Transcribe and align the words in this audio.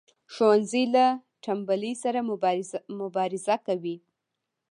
ښوونځی 0.33 0.83
له 0.95 1.05
تنبلی 1.43 1.93
سره 2.03 2.19
مبارزه 3.01 3.55
کوي 3.67 3.97